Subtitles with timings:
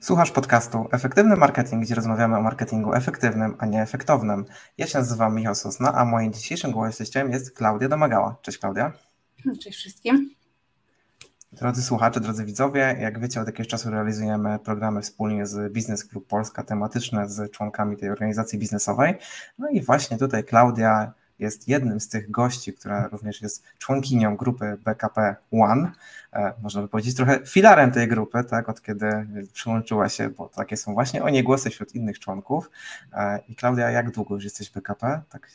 [0.00, 4.44] Słuchasz podcastu Efektywny Marketing, gdzie rozmawiamy o marketingu efektywnym, a nie efektownym.
[4.78, 8.36] Ja się nazywam Michał Sosna, a moim dzisiejszym gościem jest Klaudia Domagała.
[8.42, 8.92] Cześć Klaudia.
[9.62, 10.30] Cześć wszystkim.
[11.52, 16.26] Drodzy słuchacze, drodzy widzowie, jak wiecie, od jakiegoś czasu realizujemy programy wspólnie z Biznes Klub
[16.26, 19.14] Polska tematyczne z członkami tej organizacji biznesowej.
[19.58, 24.76] No i właśnie tutaj Klaudia jest jednym z tych gości, która również jest członkinią grupy
[24.84, 25.92] BKP One.
[26.32, 30.76] E, można by powiedzieć trochę filarem tej grupy, tak, od kiedy przyłączyła się, bo takie
[30.76, 32.70] są właśnie o niej głosy wśród innych członków.
[33.12, 35.22] E, I Klaudia, jak długo już jesteś BKP?
[35.30, 35.50] Tak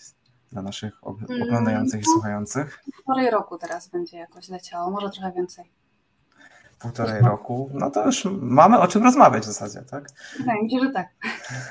[0.52, 0.94] dla naszych
[1.42, 2.84] oglądających i słuchających.
[2.96, 5.66] Półtorej roku teraz będzie jakoś leciało, może trochę więcej
[6.80, 10.10] półtorej roku, no to już mamy o czym rozmawiać w zasadzie, tak?
[10.40, 11.08] Wydaje mi się, że tak.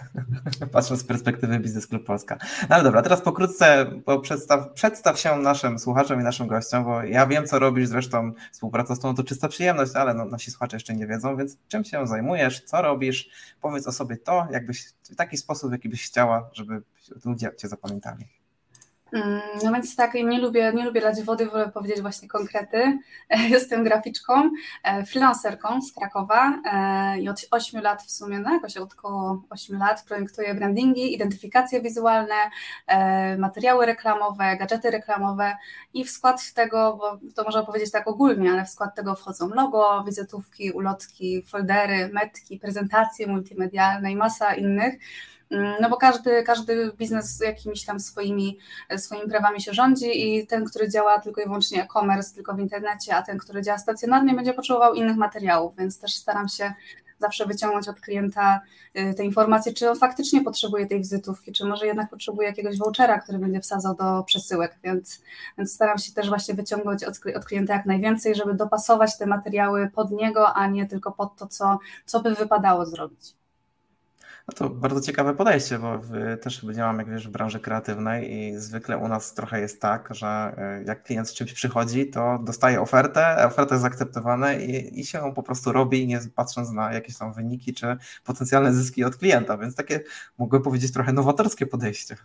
[0.73, 2.39] Patrząc z perspektywy Biznes Klub Polska.
[2.69, 7.03] No ale dobra, teraz pokrótce bo przedstaw, przedstaw się naszym słuchaczom i naszym gościom, bo
[7.03, 10.77] ja wiem, co robisz, zresztą współpraca z tobą to czysta przyjemność, ale no, nasi słuchacze
[10.77, 13.29] jeszcze nie wiedzą, więc czym się zajmujesz, co robisz,
[13.61, 16.83] powiedz o sobie to, jakbyś, w taki sposób, jaki byś chciała, żeby
[17.25, 18.44] ludzie cię zapamiętali.
[19.15, 22.99] Mm, no więc tak, nie lubię, nie lubię dać wody, wolę powiedzieć właśnie konkrety.
[23.51, 24.51] Jestem graficzką,
[24.83, 29.43] e, freelancerką z Krakowa e, i od 8 lat w sumie, no jakoś od około
[29.51, 32.35] 8 lat projektuję brandingi, identyfikacje wizualne,
[32.87, 35.57] e, materiały reklamowe, gadżety reklamowe
[35.95, 39.49] i w skład tego, bo to można powiedzieć tak ogólnie, ale w skład tego wchodzą
[39.49, 44.95] logo, wizytówki, ulotki, foldery, metki, prezentacje multimedialne i masa innych.
[45.51, 48.59] Mm, no bo każdy, każdy biznes jakimiś tam swoimi,
[48.97, 53.17] swoimi prawami się rządzi i ten, który działa tylko i wyłącznie e-commerce, tylko w internecie,
[53.17, 56.75] a ten, który działa stacjonarnie, będzie potrzebował innych materiałów, więc też staram się
[57.19, 58.61] zawsze wyciągnąć od klienta
[58.99, 63.21] y, te informacje, czy on faktycznie potrzebuje tej wizytówki, czy może jednak potrzebuje jakiegoś vouchera,
[63.21, 65.23] który będzie wsadzał do przesyłek, więc,
[65.59, 69.91] więc staram się też właśnie wyciągnąć od, od klienta jak najwięcej, żeby dopasować te materiały
[69.95, 73.44] pod niego, a nie tylko pod to, co, co by wypadało zrobić.
[74.49, 76.01] No to bardzo ciekawe podejście, bo
[76.43, 80.27] też działam, jak wiesz, w branży kreatywnej i zwykle u nas trochę jest tak, że
[80.27, 85.19] e, jak klient z czymś przychodzi, to dostaje ofertę, oferta jest zaakceptowana i, i się
[85.19, 89.59] ją po prostu robi, nie patrząc na jakieś tam wyniki czy potencjalne zyski od klienta,
[89.59, 90.01] więc takie,
[90.39, 92.17] mogę powiedzieć, trochę nowatorskie podejście.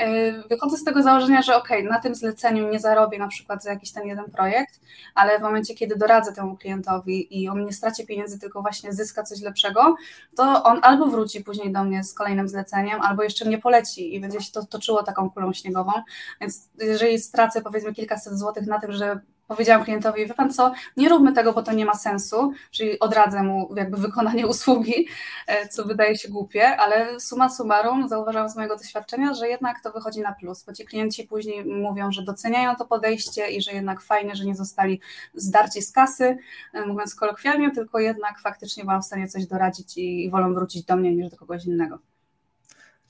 [0.00, 3.70] E, wychodzę z tego założenia, że ok, na tym zleceniu nie zarobię na przykład za
[3.70, 4.80] jakiś ten jeden projekt,
[5.14, 9.22] ale w momencie, kiedy doradzę temu klientowi i on nie straci pieniędzy, tylko właśnie zyska
[9.22, 9.96] coś lepszego,
[10.36, 14.20] to on albo wróci później do mnie z kolejnym zleceniem, albo jeszcze mnie poleci i
[14.20, 15.92] będzie się to toczyło taką kulą śniegową.
[16.40, 21.08] Więc jeżeli stracę powiedzmy kilkaset złotych na tym, że powiedziałam klientowi, wie pan co, nie
[21.08, 25.08] róbmy tego, bo to nie ma sensu, czyli odradzę mu jakby wykonanie usługi,
[25.46, 29.92] e, co wydaje się głupie, ale suma summarum zauważam z mojego doświadczenia, że jednak to
[29.92, 34.00] wychodzi na plus, bo ci klienci później mówią, że doceniają to podejście i że jednak
[34.00, 35.00] fajnie, że nie zostali
[35.34, 36.38] zdarci z kasy,
[36.72, 40.96] e, mówiąc kolokwialnie, tylko jednak faktycznie byłam w stanie coś doradzić i wolą wrócić do
[40.96, 42.09] mnie niż do kogoś innego.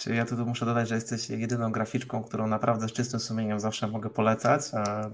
[0.00, 3.88] Czyli ja tu muszę dodać, że jesteś jedyną graficzką, którą naprawdę z czystym sumieniem zawsze
[3.88, 4.62] mogę polecać.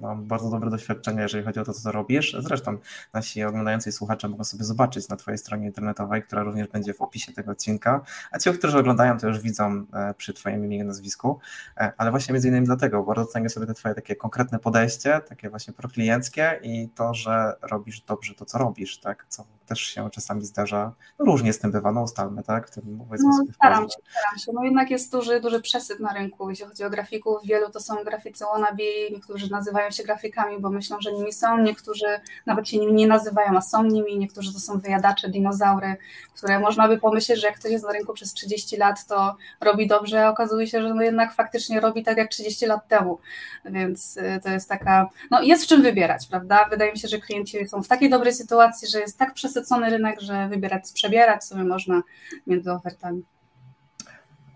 [0.00, 2.36] Mam bardzo dobre doświadczenie, jeżeli chodzi o to, co robisz.
[2.38, 2.78] Zresztą
[3.12, 7.32] nasi oglądający słuchacze mogą sobie zobaczyć na Twojej stronie internetowej, która również będzie w opisie
[7.32, 8.00] tego odcinka.
[8.30, 11.38] A ci, którzy oglądają, to już widzą e, przy Twoim imieniu i nazwisku.
[11.76, 15.50] E, ale właśnie między innymi dlatego bardzo cenię sobie te Twoje takie konkretne podejście, takie
[15.50, 19.26] właśnie proklienckie i to, że robisz dobrze to, co robisz, tak?
[19.28, 20.92] Co też się czasami zdarza.
[21.18, 22.68] No różnie z tym bywa, no ustalmy, tak?
[22.68, 24.52] W tym, no, staram się, staram się.
[24.54, 27.38] No jednak jest duży, duży przesyp na rynku, jeśli chodzi o grafików.
[27.44, 28.82] Wielu to są graficy wannabe,
[29.12, 32.06] niektórzy nazywają się grafikami, bo myślą, że nimi są, niektórzy
[32.46, 35.96] nawet się nimi nie nazywają, a są nimi, niektórzy to są wyjadacze, dinozaury,
[36.34, 39.86] które można by pomyśleć, że jak ktoś jest na rynku przez 30 lat, to robi
[39.86, 43.18] dobrze, a okazuje się, że no jednak faktycznie robi tak jak 30 lat temu,
[43.64, 46.66] więc y, to jest taka, no jest w czym wybierać, prawda?
[46.70, 50.20] Wydaje mi się, że klienci są w takiej dobrej sytuacji, że jest tak przesycony rynek,
[50.20, 52.02] że wybierać, przebierać sobie można
[52.46, 53.22] między ofertami.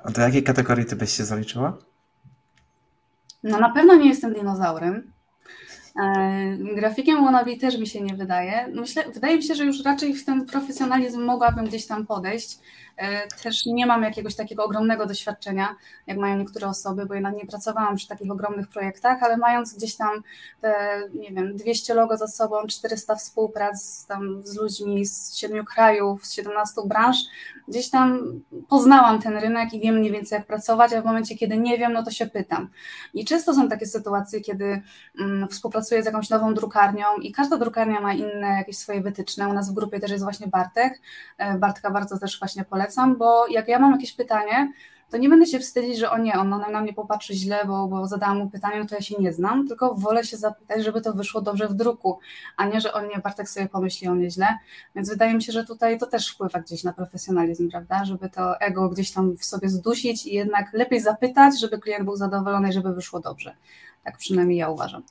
[0.04, 1.78] A do jakiej kategorii ty byś się zaliczyła?
[3.42, 5.12] No na pewno nie jestem dinozaurem.
[6.02, 8.68] E, grafikiem wannabe też mi się nie wydaje.
[8.74, 12.58] Myślę, wydaje mi się, że już raczej w ten profesjonalizm mogłabym gdzieś tam podejść.
[13.00, 15.76] E, też nie mam jakiegoś takiego ogromnego doświadczenia,
[16.06, 19.96] jak mają niektóre osoby, bo jednak nie pracowałam przy takich ogromnych projektach, ale mając gdzieś
[19.96, 20.22] tam
[20.60, 20.74] te,
[21.14, 26.32] nie wiem, 200 logo za sobą, 400 współprac tam z ludźmi z siedmiu krajów, z
[26.32, 27.16] 17 branż,
[27.68, 31.58] gdzieś tam poznałam ten rynek i wiem mniej więcej jak pracować, a w momencie, kiedy
[31.58, 32.68] nie wiem, no to się pytam.
[33.14, 34.82] I często są takie sytuacje, kiedy
[35.20, 39.48] mm, współpracuję z jakąś nową drukarnią i każda drukarnia ma inne jakieś swoje wytyczne.
[39.48, 41.00] U nas w grupie też jest właśnie Bartek.
[41.38, 44.72] E, Bartka bardzo też właśnie polecam polecam, bo jak ja mam jakieś pytanie,
[45.10, 48.06] to nie będę się wstydzić, że o nie, on na mnie popatrzy źle, bo, bo
[48.06, 51.12] zadałam mu pytanie, no to ja się nie znam, tylko wolę się zapytać, żeby to
[51.12, 52.18] wyszło dobrze w druku,
[52.56, 54.46] a nie, że o nie, Bartek sobie pomyśli o mnie źle.
[54.94, 58.04] Więc wydaje mi się, że tutaj to też wpływa gdzieś na profesjonalizm, prawda?
[58.04, 62.16] Żeby to ego gdzieś tam w sobie zdusić i jednak lepiej zapytać, żeby klient był
[62.16, 63.56] zadowolony i żeby wyszło dobrze.
[64.04, 65.02] Tak przynajmniej ja uważam.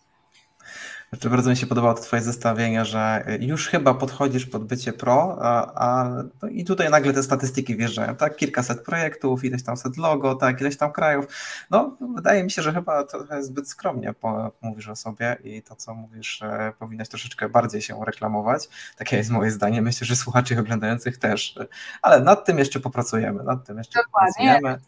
[1.09, 5.37] Znaczy, bardzo mi się podobało to Twoje zestawienie, że już chyba podchodzisz pod bycie pro,
[5.41, 6.09] a, a
[6.41, 8.35] no i tutaj nagle te statystyki wjeżdżają, tak?
[8.35, 11.25] Kilkaset projektów, ileś tam set logo, tak, ileś tam krajów.
[11.71, 14.13] No, wydaje mi się, że chyba trochę zbyt skromnie
[14.61, 16.41] mówisz o sobie i to, co mówisz,
[16.79, 18.69] powinnaś troszeczkę bardziej się reklamować.
[18.97, 19.81] Takie jest moje zdanie.
[19.81, 21.59] Myślę, że słuchaczy oglądających też,
[22.01, 24.33] ale nad tym jeszcze popracujemy, nad tym jeszcze Dokładnie.
[24.33, 24.79] popracujemy.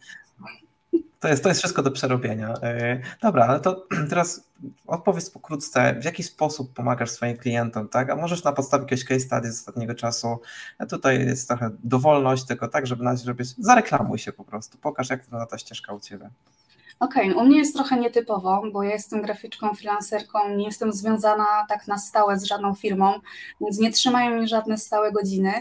[1.22, 2.54] To jest, to jest wszystko do przerobienia.
[2.62, 4.50] E, dobra, ale to teraz
[4.86, 8.10] odpowiedz pokrótce, w jaki sposób pomagasz swoim klientom, tak?
[8.10, 10.38] A możesz na podstawie jakiegoś case study z ostatniego czasu,
[10.78, 15.10] a tutaj jest trochę dowolność, tylko tak, żeby na żeby zareklamuj się po prostu, pokaż
[15.10, 16.30] jak wygląda ta ścieżka u Ciebie.
[17.00, 21.46] Okej, okay, u mnie jest trochę nietypowo, bo ja jestem graficzką, freelancerką, nie jestem związana
[21.68, 23.12] tak na stałe z żadną firmą,
[23.60, 25.52] więc nie trzymają mnie żadne stałe godziny.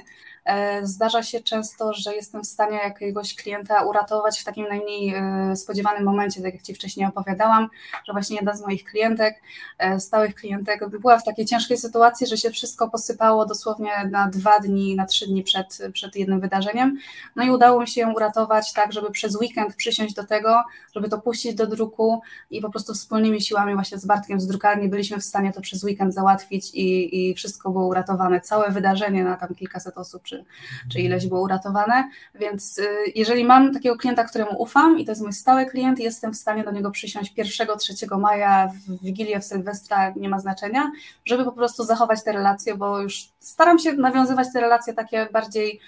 [0.45, 5.55] E, zdarza się często, że jestem w stanie jakiegoś klienta uratować w takim najmniej e,
[5.55, 7.69] spodziewanym momencie, tak jak Ci wcześniej opowiadałam,
[8.07, 9.41] że właśnie jedna z moich klientek,
[9.77, 14.59] e, stałych klientek, była w takiej ciężkiej sytuacji, że się wszystko posypało dosłownie na dwa
[14.59, 16.97] dni, na trzy dni przed, przed jednym wydarzeniem.
[17.35, 20.63] No i udało mi się ją uratować tak, żeby przez weekend przysiąść do tego,
[20.95, 24.89] żeby to puścić do druku i po prostu wspólnymi siłami właśnie z Bartkiem z drukarni
[24.89, 28.41] byliśmy w stanie to przez weekend załatwić i, i wszystko było uratowane.
[28.41, 30.45] Całe wydarzenie na tam kilkaset osób czy,
[30.91, 32.09] czy ileś było uratowane.
[32.35, 36.33] Więc y, jeżeli mam takiego klienta, któremu ufam i to jest mój stały klient, jestem
[36.33, 40.91] w stanie do niego przysiąść 1-3 maja w Wigilię, w Sylwestra, nie ma znaczenia,
[41.25, 45.79] żeby po prostu zachować te relacje, bo już staram się nawiązywać te relacje takie bardziej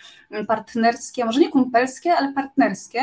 [0.47, 2.99] partnerskie, może nie kumpelskie, ale partnerskie,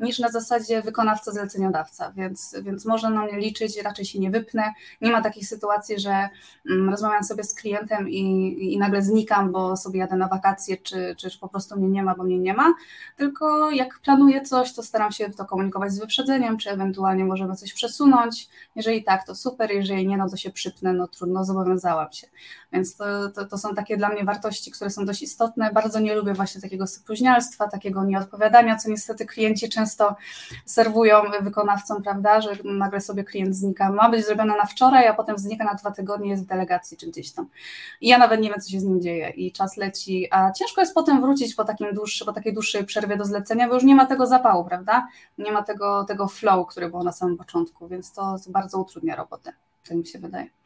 [0.00, 4.72] niż na zasadzie wykonawca-zleceniodawca, więc, więc można na mnie liczyć, raczej się nie wypnę.
[5.00, 6.28] Nie ma takiej sytuacji, że
[6.70, 11.14] mm, rozmawiam sobie z klientem i, i nagle znikam, bo sobie jadę na wakacje, czy,
[11.18, 12.74] czy, czy po prostu mnie nie ma, bo mnie nie ma,
[13.16, 17.72] tylko jak planuję coś, to staram się to komunikować z wyprzedzeniem, czy ewentualnie możemy coś
[17.72, 18.48] przesunąć.
[18.76, 22.26] Jeżeli tak, to super, jeżeli nie, no to się przypnę, no trudno, zobowiązałam się.
[22.72, 25.72] Więc to, to, to są takie dla mnie wartości, które są dość istotne.
[25.72, 30.16] Bardzo nie lubię właśnie takiego spóźnialstwa, takiego nieodpowiadania, co niestety klienci często
[30.64, 33.92] serwują wykonawcom, prawda, że nagle sobie klient znika.
[33.92, 37.06] Ma być zrobione na wczoraj, a potem znika na dwa tygodnie, jest w delegacji czy
[37.06, 37.46] gdzieś tam.
[38.00, 40.80] I ja nawet nie wiem, co się z nim dzieje i czas leci, a ciężko
[40.80, 43.94] jest potem wrócić po, takim dłuższy, po takiej dłuższej przerwie do zlecenia, bo już nie
[43.94, 45.08] ma tego zapału, prawda?
[45.38, 49.52] Nie ma tego, tego flow, który był na samym początku, więc to bardzo utrudnia robotę,
[49.88, 50.59] tak mi się wydaje.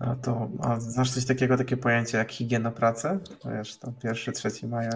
[0.00, 3.18] A to a znasz coś takiego, takie pojęcie jak higiena pracy?
[3.56, 4.90] Wiesz, to pierwszy, trzeci maja.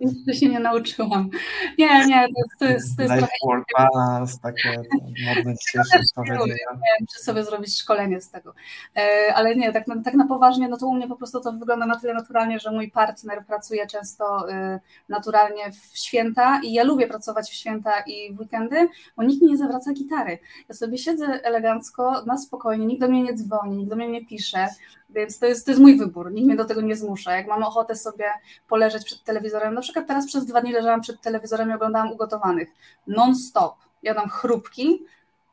[0.00, 1.30] Jeszcze się nie nauczyłam.
[1.78, 2.26] Nie, nie,
[2.58, 4.82] to jest, to jest, Life work balance, takie
[5.26, 6.66] modne dzisiejsze powiedzenia.
[6.74, 8.54] Nie czy sobie zrobić szkolenie z tego.
[8.96, 11.86] E, ale nie, tak, tak na poważnie, no to u mnie po prostu to wygląda
[11.86, 17.06] na tyle naturalnie, że mój partner pracuje często y, naturalnie w święta i ja lubię
[17.06, 20.38] pracować w święta i w weekendy, bo nikt mi nie zawraca gitary.
[20.68, 24.26] Ja sobie siedzę elegancko, na spokojnie, nikt do mnie nie dzwoni, nikt do mnie nie
[24.26, 24.68] pisze, piszę,
[25.10, 27.36] więc to jest, to jest mój wybór, nikt mnie do tego nie zmusza.
[27.36, 28.24] Jak mam ochotę sobie
[28.68, 32.68] poleżeć przed telewizorem, na przykład teraz przez dwa dni leżałam przed telewizorem i oglądałam ugotowanych
[33.06, 33.74] non-stop.
[34.02, 35.04] Jadam chrupki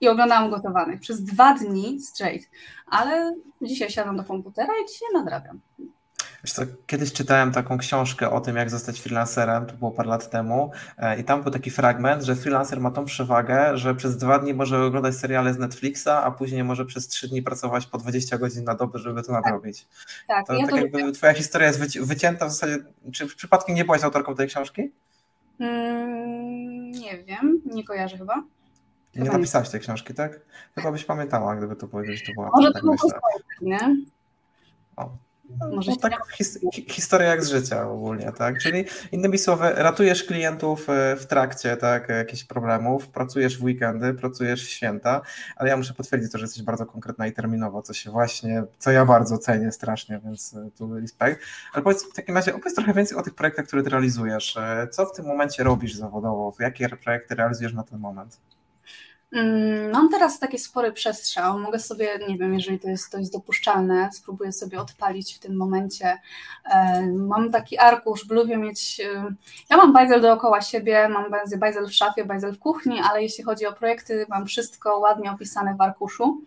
[0.02, 2.50] i oglądałam ugotowanych przez dwa dni straight,
[2.88, 5.60] ale dzisiaj siadam do komputera i dzisiaj nadrabiam.
[6.44, 10.30] Wiesz co, kiedyś czytałem taką książkę o tym, jak zostać freelancerem, to było parę lat
[10.30, 14.40] temu e, i tam był taki fragment, że freelancer ma tą przewagę, że przez dwa
[14.40, 18.38] dni może oglądać seriale z Netflixa, a później może przez trzy dni pracować po 20
[18.38, 19.88] godzin na dobę, żeby to nadrobić.
[20.28, 21.12] Tak, to, ja tak to jakby lubię.
[21.12, 22.78] twoja historia jest wycięta w zasadzie,
[23.14, 24.92] czy przypadkiem nie byłaś autorką tej książki?
[25.60, 28.44] Mm, nie wiem, nie kojarzę chyba.
[29.14, 30.40] Chyba nie napisałaś tej książki, tak?
[30.76, 32.50] Chyba byś pamiętała, gdyby to powiedzieć, że to była.
[32.56, 32.98] Może tak to było
[33.62, 33.96] nie?
[34.96, 35.10] O.
[35.72, 38.60] Może no, tak his, historia jak z życia ogólnie, tak?
[38.60, 44.66] Czyli innymi słowy, ratujesz klientów e, w trakcie tak, jakichś problemów, pracujesz w weekendy, pracujesz
[44.66, 45.22] w święta,
[45.56, 48.92] ale ja muszę potwierdzić to, że jesteś bardzo konkretna i terminowa, co się właśnie, co
[48.92, 51.42] ja bardzo cenię strasznie, więc e, tu respekt.
[51.74, 54.58] Ale powiedz w takim razie, opowiedz trochę więcej o tych projektach, które ty realizujesz.
[54.58, 56.54] E, co w tym momencie robisz zawodowo?
[56.60, 58.40] Jakie projekty realizujesz na ten moment?
[59.34, 61.60] Mm, mam teraz taki spory przestrzał.
[61.60, 65.56] Mogę sobie, nie wiem, jeżeli to jest, to jest dopuszczalne, spróbuję sobie odpalić w tym
[65.56, 66.18] momencie.
[66.72, 69.00] E, mam taki arkusz, lubię mieć.
[69.00, 69.34] E,
[69.70, 71.26] ja mam bajzel dookoła siebie, mam
[71.58, 75.76] bajzel w szafie, bajzel w kuchni, ale jeśli chodzi o projekty, mam wszystko ładnie opisane
[75.76, 76.42] w arkuszu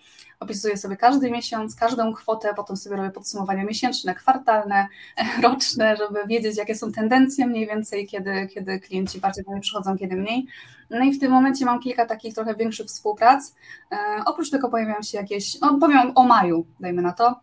[0.45, 4.87] opisuję sobie każdy miesiąc, każdą kwotę, potem sobie robię podsumowania miesięczne, kwartalne,
[5.43, 9.99] roczne, żeby wiedzieć, jakie są tendencje mniej więcej, kiedy, kiedy klienci bardziej do mnie przychodzą,
[9.99, 10.47] kiedy mniej.
[10.91, 13.55] No i w tym momencie mam kilka takich trochę większych współprac.
[13.93, 13.97] E,
[14.27, 17.41] oprócz tego pojawiają się jakieś, no powiem o maju, dajmy na to,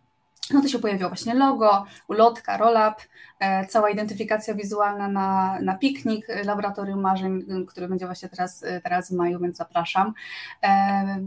[0.50, 2.94] no to się pojawiło właśnie logo, ulotka, roll-up,
[3.38, 8.80] e, cała identyfikacja wizualna na, na piknik, e, Laboratorium Marzeń, który będzie właśnie teraz, e,
[8.80, 10.14] teraz w maju, więc zapraszam.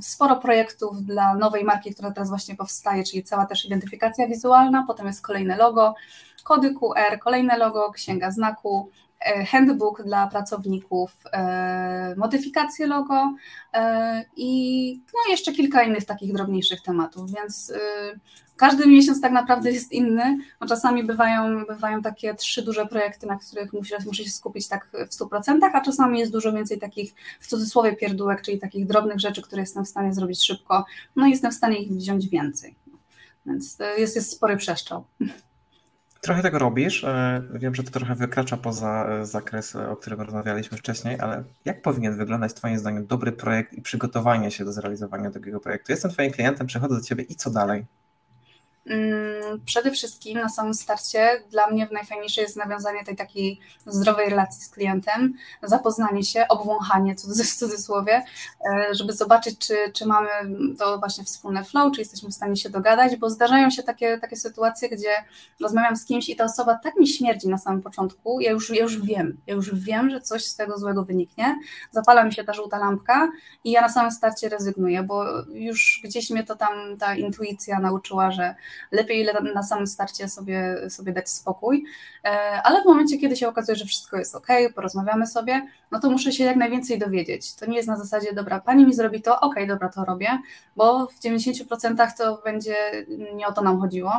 [0.02, 5.08] Sporo projektów dla nowej marki, która teraz właśnie powstaje, czyli cała też identyfikacja wizualna, potem
[5.08, 5.96] jest kolejne logo,
[6.44, 9.05] kody QR, kolejne logo, księga znaku, E,
[9.48, 13.36] handbook dla pracowników, e, modyfikację logo
[13.74, 17.74] e, i no jeszcze kilka innych takich drobniejszych tematów, więc
[18.56, 23.36] każdy miesiąc tak naprawdę jest inny, bo czasami bywają, bywają takie trzy duże projekty, na
[23.36, 27.48] których muszę, muszę się skupić tak w 100%, a czasami jest dużo więcej takich w
[27.48, 31.52] cudzysłowie pierdółek, czyli takich drobnych rzeczy, które jestem w stanie zrobić szybko, no i jestem
[31.52, 32.76] w stanie ich wziąć więcej.
[33.46, 35.06] Więc jest, jest spory przeszczał.
[36.26, 37.04] Trochę tego robisz.
[37.04, 41.44] E, wiem, że to trochę wykracza poza e, zakres, e, o którym rozmawialiśmy wcześniej, ale
[41.66, 45.92] jak powinien wyglądać Twoim zdaniem dobry projekt i przygotowanie się do zrealizowania takiego projektu?
[45.92, 47.86] Jestem Twoim klientem, przychodzę do Ciebie i co dalej?
[48.90, 51.44] Mm, przede wszystkim na samym starcie.
[51.52, 57.22] Dla mnie najfajniejsze jest nawiązanie tej takiej zdrowej relacji z klientem, zapoznanie się, obwąchanie w
[57.56, 58.24] cudzysłowie,
[58.72, 60.30] e, żeby zobaczyć, czy, czy mamy
[60.80, 64.36] to właśnie wspólne flow, czy jesteśmy w stanie się dogadać, bo zdarzają się takie, takie
[64.36, 65.14] sytuacje, gdzie
[65.62, 68.82] rozmawiam z kimś i ta osoba tak mi śmierdzi na samym początku, ja już, ja
[68.82, 71.56] już wiem, ja już wiem, że coś z tego złego wyniknie,
[71.92, 73.32] zapala mi się ta żółta lampka
[73.64, 78.32] i ja na samym starcie rezygnuję, bo już gdzieś mnie to tam ta intuicja nauczyła,
[78.32, 78.56] że
[78.92, 81.86] lepiej na samym starcie sobie, sobie dać spokój,
[82.24, 82.30] e,
[82.64, 86.32] ale w momencie, kiedy się okazuje, że wszystko jest ok, porozmawiamy sobie, no to muszę
[86.32, 87.56] się jak najwięcej dowiedzieć.
[87.56, 90.40] To nie jest na zasadzie, dobra, pani mi zrobi to, ok, dobra, to robię,
[90.76, 92.76] bo w 90% to będzie
[93.36, 94.12] nie o to nam chodziło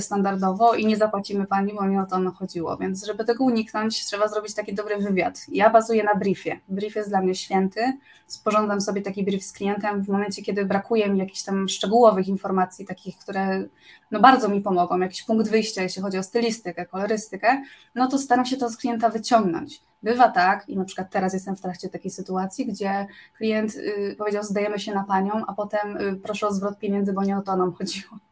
[0.00, 2.76] standardowo i nie zapłacimy pani, bo mi o to chodziło.
[2.76, 5.40] Więc żeby tego uniknąć, trzeba zrobić taki dobry wywiad.
[5.48, 6.60] Ja bazuję na briefie.
[6.68, 7.98] Brief jest dla mnie święty.
[8.26, 12.86] Sporządzam sobie taki brief z klientem w momencie, kiedy brakuje mi jakichś tam szczegółowych informacji,
[12.86, 13.64] takich, które
[14.10, 17.62] no bardzo mi pomogą, jakiś punkt wyjścia, jeśli chodzi o stylistykę, kolorystykę,
[17.94, 19.82] no to staram się to z klienta wyciągnąć.
[20.06, 24.42] Bywa tak, i na przykład teraz jestem w trakcie takiej sytuacji, gdzie klient y, powiedział,
[24.42, 27.56] zdajemy się na panią, a potem y, proszę o zwrot pieniędzy, bo nie o to
[27.56, 28.10] nam chodziło.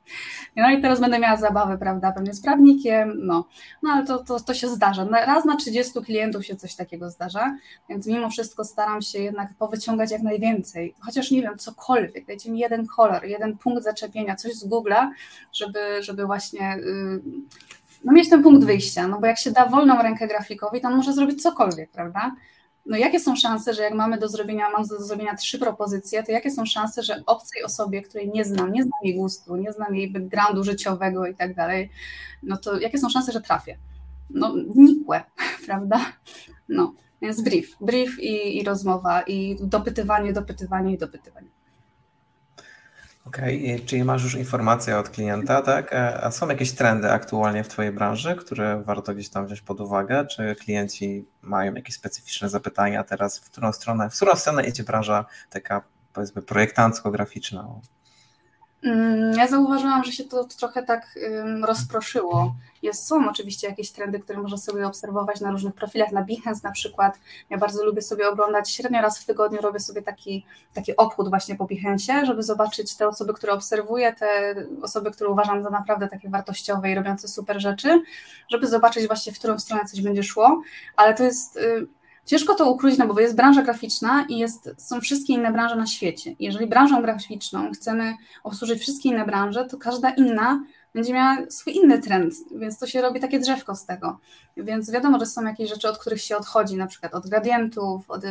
[0.57, 3.45] No i teraz będę miała zabawę, prawda, pewnie z prawnikiem, no,
[3.83, 5.05] no ale to, to, to się zdarza.
[5.05, 7.57] Raz na 30 klientów się coś takiego zdarza,
[7.89, 12.59] więc mimo wszystko staram się jednak powyciągać jak najwięcej, chociaż nie wiem, cokolwiek, dajcie mi
[12.59, 15.11] jeden kolor, jeden punkt zaczepienia, coś z Google'a,
[15.53, 17.21] żeby, żeby właśnie y,
[18.05, 20.97] no mieć ten punkt wyjścia, no bo jak się da wolną rękę grafikowi, to on
[20.97, 22.35] może zrobić cokolwiek, prawda?
[22.87, 26.33] No jakie są szanse, że jak mamy do zrobienia, mam do zrobienia trzy propozycje, to
[26.33, 29.95] jakie są szanse, że obcej osobie, której nie znam, nie znam jej gustu, nie znam
[29.95, 31.91] jej backgroundu życiowego i tak dalej,
[32.43, 33.79] no to jakie są szanse, że trafię?
[34.31, 35.23] No nikłe,
[35.67, 36.01] prawda?
[36.69, 41.49] No, więc brief, brief i, i rozmowa i dopytywanie, dopytywanie i dopytywanie.
[43.25, 43.87] Okej, okay.
[43.87, 45.93] czyli masz już informacje od klienta, tak?
[45.93, 49.81] E, a są jakieś trendy aktualnie w Twojej branży, które warto gdzieś tam wziąć pod
[49.81, 50.27] uwagę?
[50.27, 55.25] Czy klienci mają jakieś specyficzne zapytania teraz, w którą stronę, w którą stronę idzie branża
[55.51, 57.81] taka powiedzmy projektancko-graficzna?
[58.85, 61.19] Mm, ja zauważyłam, że się to trochę tak
[61.63, 62.55] rozproszyło.
[62.83, 66.71] Jest, są oczywiście jakieś trendy, które można sobie obserwować na różnych profilach, na Behance na
[66.71, 67.19] przykład.
[67.51, 71.57] Ja bardzo lubię sobie oglądać, średnio raz w tygodniu robię sobie taki, taki obchód właśnie
[71.57, 76.29] po Behance, żeby zobaczyć te osoby, które obserwuję, te osoby, które uważam za naprawdę takie
[76.29, 78.03] wartościowe i robiące super rzeczy,
[78.51, 80.63] żeby zobaczyć właśnie, w którą stronę coś będzie szło,
[80.97, 81.87] ale to jest y,
[82.27, 85.87] Ciężko to ukrócić, no bo jest branża graficzna i jest, są wszystkie inne branże na
[85.87, 86.35] świecie.
[86.39, 88.15] Jeżeli branżą graficzną chcemy
[88.45, 90.65] obsłużyć wszystkie inne branże, to każda inna
[90.95, 94.19] będzie miała swój inny trend, więc to się robi takie drzewko z tego.
[94.57, 98.25] Więc wiadomo, że są jakieś rzeczy, od których się odchodzi, na przykład od gradientów, od,
[98.25, 98.29] y,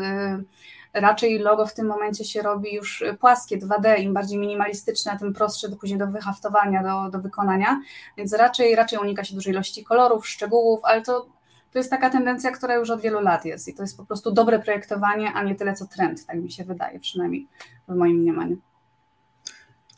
[0.93, 5.69] raczej logo w tym momencie się robi już płaskie, 2D, im bardziej minimalistyczne, tym prostsze
[5.69, 7.81] do, później do wyhaftowania, do, do wykonania,
[8.17, 11.25] więc raczej, raczej unika się dużej ilości kolorów, szczegółów, ale to
[11.74, 14.32] to jest taka tendencja, która już od wielu lat jest i to jest po prostu
[14.32, 17.48] dobre projektowanie, a nie tyle co trend, tak mi się wydaje, przynajmniej
[17.88, 18.58] w moim mniemaniu.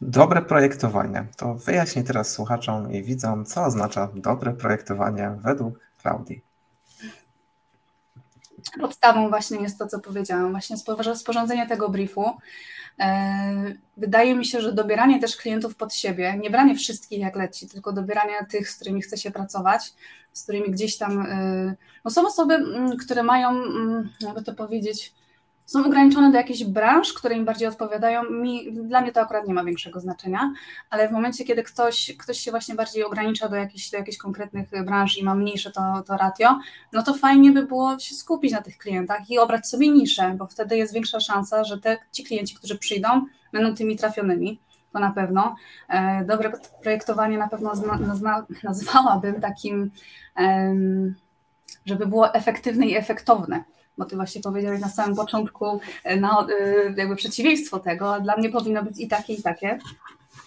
[0.02, 1.26] Dobre projektowanie.
[1.38, 6.42] To wyjaśnij teraz słuchaczom i widzom, co oznacza dobre projektowanie według Klaudii.
[8.80, 10.78] Podstawą właśnie jest to, co powiedziałam, właśnie
[11.16, 12.32] sporządzenie tego briefu,
[13.98, 17.94] wydaje mi się, że dobieranie też klientów pod siebie, nie branie wszystkich jak leci, tylko
[17.94, 19.94] dobieranie tych, z którymi chce się pracować,
[20.34, 21.22] z którymi gdzieś tam.
[21.22, 21.76] E,
[22.06, 22.60] no są osoby,
[23.06, 23.62] które mają,
[24.22, 25.14] jakby to powiedzieć,
[25.66, 28.24] są ograniczone do jakichś branż, które im bardziej odpowiadają.
[28.30, 30.54] Mi, dla mnie to akurat nie ma większego znaczenia,
[30.90, 34.86] ale w momencie, kiedy ktoś, ktoś się właśnie bardziej ogranicza do jakichś, do jakichś konkretnych
[34.86, 36.60] branż i ma mniejsze to, to ratio,
[36.94, 40.48] no to fajnie by było się skupić na tych klientach i obrać sobie niszę, bo
[40.48, 44.60] wtedy jest większa szansa, że te, ci klienci, którzy przyjdą, będą tymi trafionymi.
[44.94, 45.56] To na pewno.
[45.90, 46.52] E, dobre
[46.84, 47.74] projektowanie na pewno
[48.64, 49.92] nazwałabym takim,
[51.86, 53.64] żeby było efektywne i efektowne
[53.98, 56.48] bo ty właśnie powiedziałeś na samym początku e, no,
[56.98, 59.80] jakby przeciwieństwo tego, dla mnie powinno być i takie, i takie.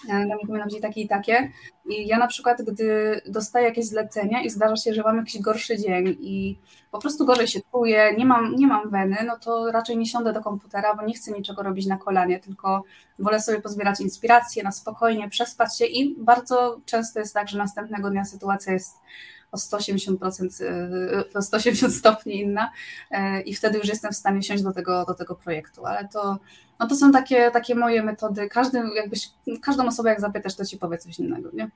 [0.08, 1.52] E, dla mnie powinno być i takie, i takie.
[1.88, 5.78] I ja na przykład, gdy dostaję jakieś zlecenia i zdarza się, że mam jakiś gorszy
[5.78, 6.58] dzień i
[6.90, 10.32] po prostu gorzej się czuję, nie mam, nie mam weny, no to raczej nie siądę
[10.32, 12.82] do komputera, bo nie chcę niczego robić na kolanie, tylko
[13.18, 18.10] wolę sobie pozbierać inspiracje, na spokojnie przespać się i bardzo często jest tak, że następnego
[18.10, 18.96] dnia sytuacja jest
[19.52, 22.72] o 180%, e, o 180 stopni inna
[23.10, 26.38] e, i wtedy już jestem w stanie siąść do tego, do tego projektu, ale to,
[26.80, 29.30] no to są takie, takie moje metody, Każdy, jakbyś,
[29.62, 31.70] każdą osobę jak zapytasz, to ci powie coś innego, nie?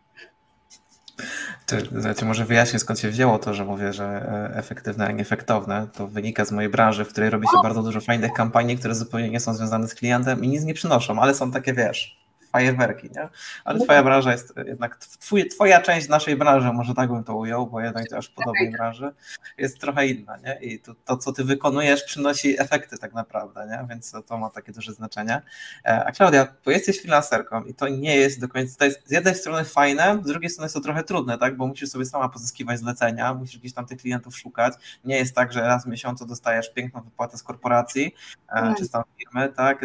[2.16, 5.88] Czy, może wyjaśnię, skąd się wzięło to, że mówię, że e, efektywne, a nieefektowne.
[5.92, 9.30] To wynika z mojej branży, w której robi się bardzo dużo fajnych kampanii, które zupełnie
[9.30, 12.21] nie są związane z klientem i nic nie przynoszą, ale są takie, wiesz,
[12.52, 13.28] fajerwerki, nie?
[13.64, 14.04] Ale no twoja tak.
[14.04, 18.04] branża jest jednak, twój, twoja część naszej branży, może tak bym to ujął, bo jednak
[18.24, 18.76] w podobnej tak.
[18.76, 19.12] branży,
[19.58, 20.58] jest trochę inna, nie?
[20.60, 23.88] I to, to, co ty wykonujesz, przynosi efekty tak naprawdę, nie?
[23.88, 25.42] Więc to ma takie duże znaczenie.
[25.84, 29.10] E, a Klaudia, bo jesteś freelancerką i to nie jest do końca, to jest z
[29.10, 31.56] jednej strony fajne, z drugiej strony jest to trochę trudne, tak?
[31.56, 34.74] Bo musisz sobie sama pozyskiwać zlecenia, musisz gdzieś tam tych klientów szukać.
[35.04, 38.14] Nie jest tak, że raz w miesiącu dostajesz piękną wypłatę z korporacji,
[38.48, 39.84] e, czy z tam firmy, tak?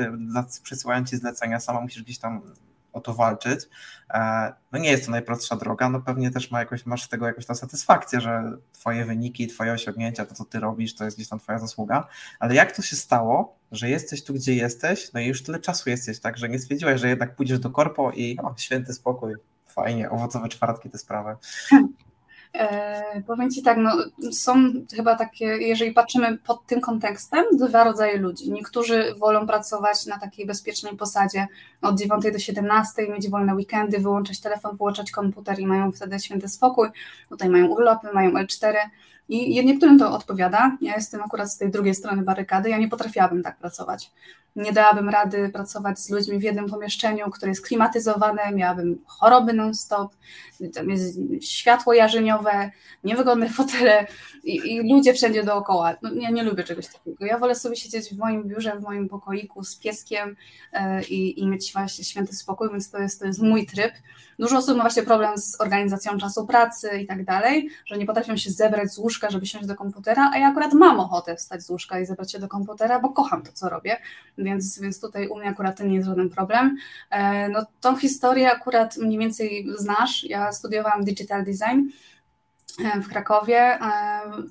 [0.63, 2.41] Przesyłają ci zlecenia, sama musisz gdzieś tam
[2.97, 3.59] o to walczyć.
[4.13, 7.27] E, no nie jest to najprostsza droga, no pewnie też ma jakoś, masz z tego
[7.27, 11.29] jakąś tam satysfakcję, że twoje wyniki, twoje osiągnięcia, to co ty robisz, to jest gdzieś
[11.29, 12.07] tam twoja zasługa,
[12.39, 15.89] ale jak to się stało, że jesteś tu, gdzie jesteś, no i już tyle czasu
[15.89, 19.33] jesteś, tak, że nie stwierdziłaś, że jednak pójdziesz do korpo i o, święty spokój,
[19.67, 21.35] fajnie, owocowe czwartki, te sprawy.
[22.53, 23.91] E, powiem Ci tak, no,
[24.31, 28.51] są chyba takie, jeżeli patrzymy pod tym kontekstem, dwa rodzaje ludzi.
[28.51, 31.47] Niektórzy wolą pracować na takiej bezpiecznej posadzie
[31.81, 36.49] od 9 do 17, mieć wolne weekendy, wyłączać telefon, wyłączać komputer i mają wtedy święty
[36.49, 36.89] spokój.
[37.29, 38.75] Tutaj mają urlopy, mają L4
[39.29, 40.77] i niektórym to odpowiada.
[40.81, 42.69] Ja jestem akurat z tej drugiej strony barykady.
[42.69, 44.11] Ja nie potrafiłabym tak pracować.
[44.55, 50.15] Nie dałabym rady pracować z ludźmi w jednym pomieszczeniu, które jest klimatyzowane, miałabym choroby non-stop,
[50.73, 52.71] tam jest światło jarzeniowe,
[53.03, 54.07] niewygodne fotele
[54.43, 55.95] i, i ludzie wszędzie dookoła.
[56.01, 57.25] No, ja nie lubię czegoś takiego.
[57.25, 60.35] Ja wolę sobie siedzieć w moim biurze, w moim pokoiku z pieskiem
[60.73, 63.93] yy, i mieć właśnie święty spokój, więc to jest, to jest mój tryb.
[64.39, 68.37] Dużo osób ma właśnie problem z organizacją czasu pracy i tak dalej, że nie potrafią
[68.37, 71.69] się zebrać z łóżka, żeby siąść do komputera, a ja akurat mam ochotę wstać z
[71.69, 73.97] łóżka i zebrać się do komputera, bo kocham to, co robię,
[74.37, 76.77] więc, więc tutaj u mnie akurat to nie jest żaden problem.
[77.09, 81.89] E, no tą historię akurat mniej więcej znasz, ja studiowałam digital design,
[83.01, 83.59] w Krakowie.
[83.59, 83.81] E,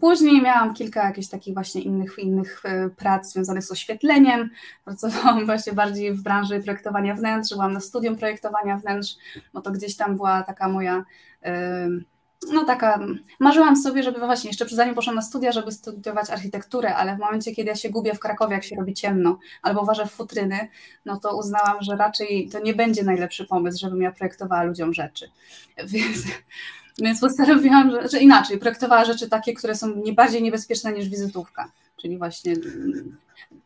[0.01, 2.63] później miałam kilka jakichś takich właśnie innych, innych
[2.97, 4.51] prac związanych z oświetleniem.
[4.85, 9.15] Pracowałam właśnie bardziej w branży projektowania wnętrz, byłam na studium projektowania wnętrz,
[9.55, 11.05] bo to gdzieś tam była taka moja
[12.53, 13.01] no taka,
[13.41, 17.55] marzyłam sobie, żeby właśnie jeszcze zanim poszłam na studia, żeby studiować architekturę, ale w momencie,
[17.55, 20.69] kiedy ja się gubię w Krakowie, jak się robi ciemno, albo ważę w futryny,
[21.05, 25.31] no to uznałam, że raczej to nie będzie najlepszy pomysł, żebym ja projektowała ludziom rzeczy.
[25.87, 26.19] Więc,
[26.99, 31.71] więc postanowiłam, że, że inaczej, projektowała rzeczy takie, które są nie bardziej niebezpieczne niż wizytówka,
[31.97, 32.55] czyli właśnie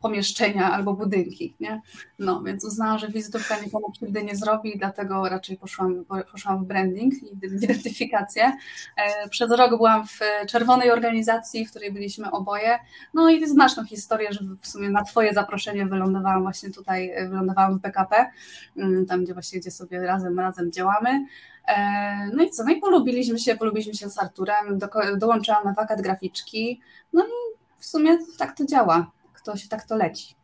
[0.00, 1.80] pomieszczenia albo budynki, nie?
[2.18, 7.14] No, więc uznałam, że wizytówka nikomu krzywdy nie zrobi, dlatego raczej poszłam, poszłam w branding
[7.14, 8.52] i w identyfikację.
[8.96, 12.78] E, przez rok byłam w czerwonej organizacji, w której byliśmy oboje,
[13.14, 17.78] no i znasz tą historię, że w sumie na twoje zaproszenie wylądowałam właśnie tutaj, wylądowałam
[17.78, 18.30] w BKP,
[18.76, 21.26] mm, tam gdzie właśnie, gdzie sobie razem, razem działamy.
[21.66, 25.72] E, no i co, no i polubiliśmy się, polubiliśmy się z Arturem, do, dołączyłam na
[25.72, 26.80] wakat graficzki,
[27.12, 29.10] no i w sumie tak to działa
[29.44, 30.36] to się tak to leci.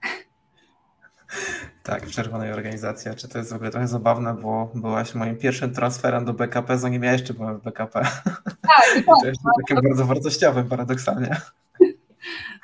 [1.83, 3.11] Tak, w czerwonej organizacji.
[3.17, 7.03] Czy to jest w ogóle trochę zabawne, bo byłaś moim pierwszym transferem do BKP, zanim
[7.03, 8.01] ja jeszcze byłem w BKP.
[8.45, 11.41] Tak, to jest takim bardzo wartościowym, paradoksalnie.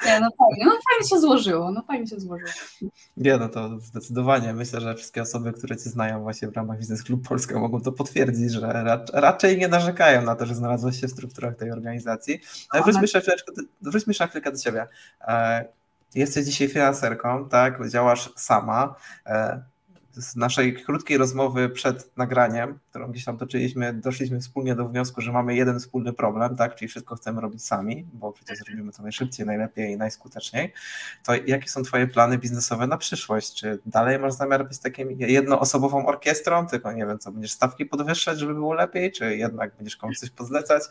[0.07, 2.51] Nie, no fajnie, no fajnie się złożyło, no fajnie się złożyło.
[3.17, 7.03] Nie, no to zdecydowanie myślę, że wszystkie osoby, które Cię znają właśnie w ramach Biznes
[7.03, 11.11] Club Polska mogą to potwierdzić, że raczej nie narzekają na to, że znalazłeś się w
[11.11, 12.41] strukturach tej organizacji.
[12.71, 13.07] Ale wróćmy
[13.81, 14.89] wróćmy chwilkę do Ciebie.
[15.21, 15.65] E,
[16.15, 17.89] Jesteś dzisiaj freelancerką, tak?
[17.89, 18.95] Działasz sama.
[20.13, 25.33] Z naszej krótkiej rozmowy przed nagraniem, którą gdzieś tam toczyliśmy, doszliśmy wspólnie do wniosku, że
[25.33, 29.47] mamy jeden wspólny problem, tak, czyli wszystko chcemy robić sami, bo przecież zrobimy to najszybciej,
[29.47, 30.73] najlepiej i najskuteczniej.
[31.25, 33.55] To jakie są Twoje plany biznesowe na przyszłość?
[33.55, 38.39] Czy dalej masz zamiar być takim jednoosobową orkiestrą, tylko nie wiem, co będziesz stawki podwyższać,
[38.39, 40.83] żeby było lepiej, czy jednak będziesz komuś coś pozlecać?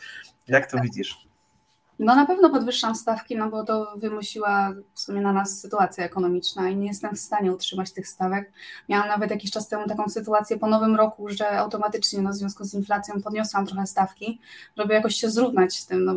[0.48, 1.31] Jak to widzisz?
[2.00, 6.70] No na pewno podwyższam stawki, no bo to wymusiła w sumie na nas sytuacja ekonomiczna
[6.70, 8.52] i nie jestem w stanie utrzymać tych stawek.
[8.90, 12.64] Miałam nawet jakiś czas temu taką sytuację po nowym roku, że automatycznie no, w związku
[12.64, 14.40] z inflacją podniosłam trochę stawki,
[14.78, 16.06] żeby jakoś się zrównać z tym.
[16.06, 16.14] No,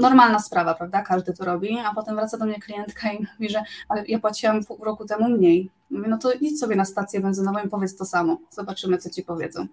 [0.00, 1.02] normalna sprawa, prawda?
[1.02, 4.64] Każdy to robi, a potem wraca do mnie klientka i mówi, że ale ja płaciłam
[4.64, 5.70] pół roku temu mniej.
[5.90, 8.38] Mówię, no to idź sobie na stację benzynową i powiedz to samo.
[8.50, 9.66] Zobaczymy, co ci powiedzą.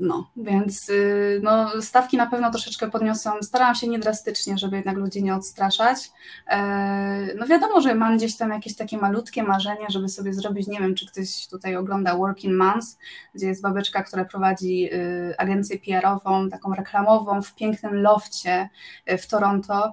[0.00, 3.30] No, więc y, no, stawki na pewno troszeczkę podniosą.
[3.42, 6.10] Starałam się niedrastycznie, żeby jednak ludzi nie odstraszać.
[6.46, 10.80] E, no wiadomo, że mam gdzieś tam jakieś takie malutkie marzenie, żeby sobie zrobić, nie
[10.80, 12.98] wiem, czy ktoś tutaj ogląda Working Months,
[13.34, 18.68] gdzie jest babeczka, która prowadzi y, agencję PR-ową, taką reklamową w pięknym lofcie
[19.10, 19.92] y, w Toronto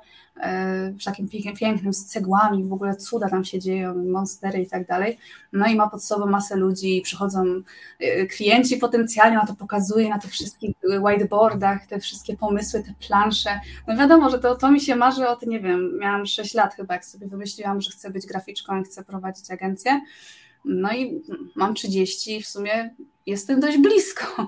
[1.00, 5.18] w takim pięknym, z cegłami, w ogóle cuda tam się dzieją, monstery i tak dalej.
[5.54, 7.44] No i ma pod sobą masę ludzi, przychodzą
[8.00, 13.60] e, klienci potencjalnie, na to pokazuje, na tych wszystkich whiteboardach, te wszystkie pomysły, te plansze.
[13.88, 16.94] No wiadomo, że to, to mi się marzy od, nie wiem, miałam 6 lat chyba,
[16.94, 20.02] jak sobie wymyśliłam, że chcę być graficzką i chcę prowadzić agencję.
[20.66, 21.24] No i
[21.56, 22.96] mam 30 w sumie
[23.26, 24.48] jestem dość blisko.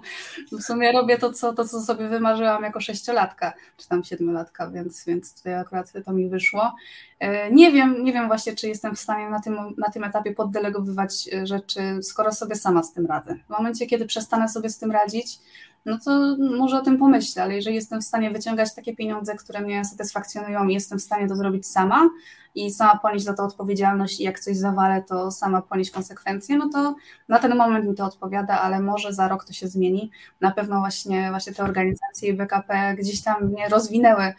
[0.51, 5.05] W sumie robię to, co, to, co sobie wymarzyłam jako sześciolatka, czy tam siedmiolatka, więc,
[5.05, 6.75] więc tutaj akurat to mi wyszło.
[7.19, 10.33] E, nie wiem, nie wiem właśnie, czy jestem w stanie na tym, na tym etapie
[10.33, 13.35] poddelegowywać e, rzeczy, skoro sobie sama z tym radzę.
[13.47, 15.39] W momencie, kiedy przestanę sobie z tym radzić,
[15.85, 19.61] no to może o tym pomyślę, ale jeżeli jestem w stanie wyciągać takie pieniądze, które
[19.61, 22.09] mnie satysfakcjonują i jestem w stanie to zrobić sama
[22.55, 26.69] i sama ponieść za to odpowiedzialność i jak coś zawalę, to sama ponieść konsekwencje, no
[26.69, 26.95] to
[27.29, 30.11] na ten moment mi to odpowiada, ale może za rok to się zmieni.
[30.41, 34.33] Na pewno właśnie, właśnie te organizacje i BKP gdzieś tam mnie rozwinęły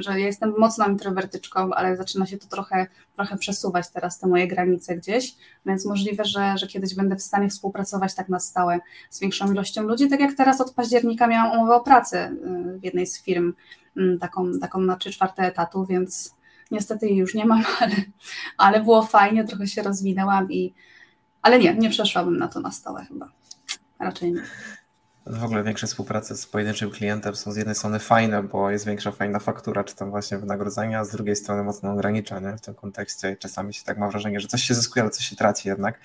[0.00, 4.48] że ja jestem mocną introwertyczką, ale zaczyna się to trochę, trochę przesuwać teraz te moje
[4.48, 9.20] granice gdzieś, więc możliwe, że, że kiedyś będę w stanie współpracować tak na stałe z
[9.20, 12.30] większą ilością ludzi, tak jak teraz od października miałam umowę o pracę
[12.74, 13.52] y, w jednej z firm,
[13.96, 16.34] mm, taką, taką na trzy czwarte etatu, więc
[16.72, 17.94] niestety jej już nie mam, ale,
[18.56, 20.74] ale było fajnie, trochę się rozwinęłam i
[21.42, 23.28] ale nie, nie przeszłabym na to na stałe chyba.
[23.98, 24.42] Raczej nie.
[25.26, 29.12] W ogóle większe współprace z pojedynczym klientem są z jednej strony fajne, bo jest większa
[29.12, 32.56] fajna faktura, czy tam właśnie wynagrodzenia, a z drugiej strony mocno ogranicza nie?
[32.56, 33.36] w tym kontekście.
[33.36, 36.00] Czasami się tak ma wrażenie, że coś się zyskuje, ale coś się traci jednak.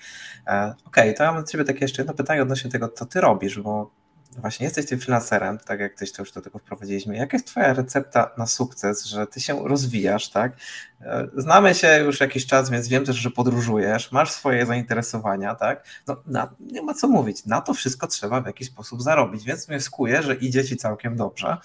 [0.46, 3.06] E, Okej, okay, to ja mam do Ciebie takie jeszcze jedno pytanie odnośnie tego, co
[3.06, 3.90] Ty robisz, bo
[4.36, 7.16] właśnie jesteś tym freelancerem, tak jak Tyś to już do tego wprowadziliśmy.
[7.16, 10.52] Jaka jest Twoja recepta na sukces, że Ty się rozwijasz, tak?
[11.00, 15.84] E, znamy się już jakiś czas, więc wiem też, że podróżujesz, masz swoje zainteresowania, tak?
[16.06, 19.66] No, na, nie ma co mówić, na to wszystko trzeba w jakiś sposób zarobić, więc
[19.66, 21.56] wnioskuję, że idzie Ci całkiem dobrze.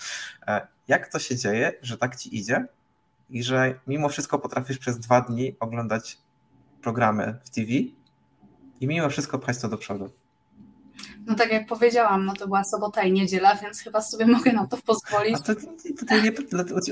[0.47, 2.65] E, jak to się dzieje, że tak Ci idzie
[3.30, 6.17] i że mimo wszystko potrafisz przez dwa dni oglądać
[6.82, 7.71] programy w TV
[8.80, 10.22] i mimo wszystko pchać to do przodu?
[11.25, 14.67] No tak jak powiedziałam, no to była sobota i niedziela, więc chyba sobie mogę na
[14.67, 15.35] to pozwolić.
[15.35, 15.55] A to,
[16.07, 16.31] to, nie,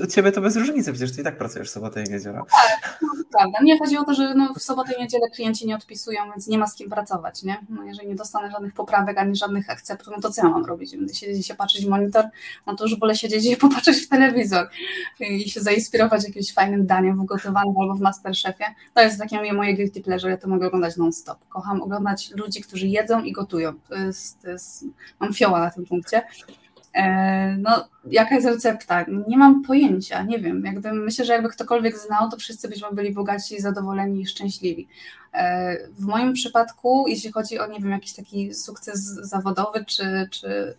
[0.02, 2.42] u Ciebie to bez różnicy, przecież Ty i tak pracujesz sobotę i niedzielę.
[2.50, 3.58] Tak, no, to prawda.
[3.62, 6.58] Nie chodzi o to, że no, w sobotę i niedzielę klienci nie odpisują, więc nie
[6.58, 7.60] ma z kim pracować, nie?
[7.68, 10.96] No, jeżeli nie dostanę żadnych poprawek, ani żadnych akceptów, no to co ja mam robić?
[10.96, 12.24] Będę siedzieć i się patrzeć w monitor,
[12.66, 14.68] no to już wolę siedzieć i popatrzeć w telewizor
[15.20, 18.64] i się zainspirować jakimś fajnym daniem w gotowanym albo w Masterchefie.
[18.94, 21.38] To jest takie moje guilty pleasure, ja to mogę oglądać non-stop.
[21.48, 23.72] Kocham oglądać ludzi, którzy jedzą i gotują.
[24.06, 24.84] Jest jest,
[25.20, 26.22] mam fioła na tym punkcie.
[26.94, 29.04] E, no, jaka jest recepta?
[29.28, 30.64] Nie mam pojęcia, nie wiem.
[30.64, 34.88] Jakby, myślę, że jakby ktokolwiek znał, to wszyscy byśmy byli bogaci, zadowoleni i szczęśliwi.
[35.32, 40.76] E, w moim przypadku, jeśli chodzi o, nie wiem, jakiś taki sukces zawodowy, czy, czy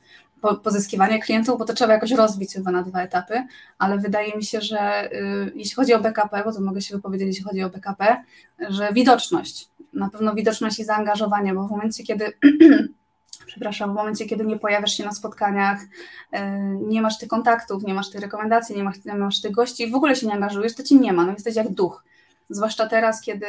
[0.64, 3.44] pozyskiwanie klientów, bo to trzeba jakoś rozbić chyba na dwa etapy,
[3.78, 7.28] ale wydaje mi się, że y, jeśli chodzi o BKP, bo to mogę się wypowiedzieć,
[7.28, 8.24] jeśli chodzi o BKP,
[8.70, 12.26] że widoczność, na pewno widoczność i zaangażowanie, bo w momencie, kiedy
[13.54, 15.80] przepraszam, w momencie, kiedy nie pojawiasz się na spotkaniach,
[16.32, 19.92] e, nie masz tych kontaktów, nie masz tych rekomendacji, nie masz, nie masz tych gości,
[19.92, 22.04] w ogóle się nie angażujesz, to ci nie ma, no jesteś jak duch.
[22.50, 23.46] Zwłaszcza teraz, kiedy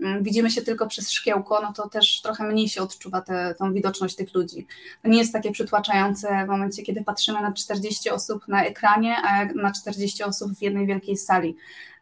[0.00, 4.16] mm, widzimy się tylko przez szkiełko, no to też trochę mniej się odczuwa tę widoczność
[4.16, 4.66] tych ludzi.
[5.02, 9.44] To nie jest takie przytłaczające w momencie, kiedy patrzymy na 40 osób na ekranie, a
[9.44, 11.56] na 40 osób w jednej wielkiej sali.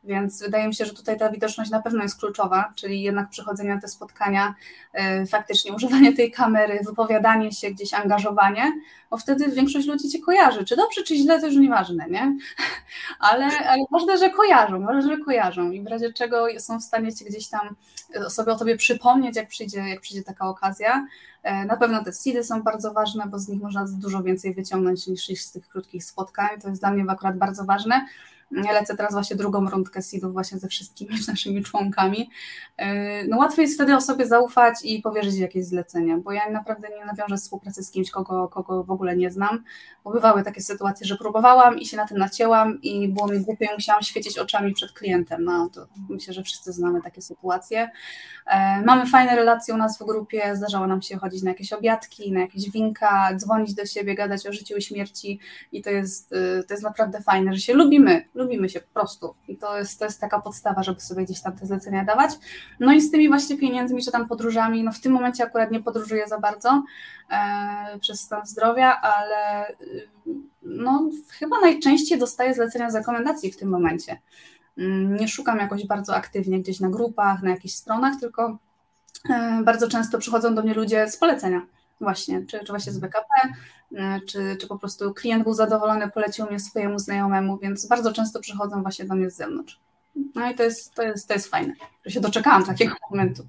[0.04, 3.74] Więc wydaje mi się, że tutaj ta widoczność na pewno jest kluczowa, czyli jednak przychodzenie
[3.74, 4.54] na te spotkania,
[4.92, 8.72] e, faktycznie używanie tej kamery, wypowiadanie się gdzieś, angażowanie,
[9.10, 10.64] bo wtedy większość ludzi cię kojarzy.
[10.64, 12.36] Czy dobrze, czy źle, to już nieważne, nie?
[13.20, 17.14] Ale, ale ważne, że kojarzą, ważne, że kojarzą i w razie czego są w stanie
[17.14, 17.76] cię gdzieś tam
[18.14, 21.06] e, sobie o tobie przypomnieć, jak przyjdzie, jak przyjdzie taka okazja.
[21.42, 25.06] E, na pewno te seedy są bardzo ważne, bo z nich można dużo więcej wyciągnąć
[25.06, 26.60] niż z tych krótkich spotkań.
[26.60, 28.06] To jest dla mnie akurat bardzo ważne.
[28.50, 32.30] Lecę teraz właśnie drugą rundkę seedów właśnie ze wszystkimi naszymi członkami.
[32.76, 37.04] E, no łatwiej jest wtedy osobie zaufać i powierzyć jakieś zlecenia, bo ja naprawdę nie
[37.04, 39.64] nawiążę współpracy z kimś, kogo, kogo w ogóle nie znam,
[40.04, 43.64] bo bywały takie sytuacje, że próbowałam i się na tym nacięłam i było mi głupio
[43.64, 45.44] i musiałam świecić oczami przed klientem.
[45.44, 47.90] No to myślę, że wszyscy znamy takie sytuacje.
[48.46, 52.32] E, mamy fajne relacje u nas w grupie, zdarzało nam się chodzić na jakieś obiadki,
[52.32, 55.40] na jakieś winka, dzwonić do siebie, gadać o życiu i śmierci
[55.72, 59.34] i to jest, e, to jest naprawdę fajne, że się lubimy, lubimy się po prostu
[59.48, 62.30] i to jest, to jest taka podstawa, żeby sobie gdzieś tam te zlecenia dawać.
[62.80, 65.82] No i z tymi właśnie pieniędzmi, czy tam podróżami, no w tym momencie akurat nie
[65.82, 66.82] podróżuję za bardzo
[67.30, 69.74] e, przez stan zdrowia, ale e,
[70.62, 74.20] no chyba najczęściej dostaję zlecenia z rekomendacji w tym momencie.
[74.78, 78.58] Mm, nie szukam jakoś bardzo aktywnie gdzieś na grupach, na jakichś stronach, tylko
[79.30, 81.66] e, bardzo często przychodzą do mnie ludzie z polecenia
[82.00, 83.28] właśnie, czy, czy właśnie z BKP,
[83.96, 88.40] e, czy, czy po prostu klient był zadowolony, polecił mnie swojemu znajomemu, więc bardzo często
[88.40, 89.80] przychodzą właśnie do mnie z zewnątrz.
[90.34, 93.46] No i to jest, to jest, to jest fajne, że się doczekałam takiego momentu.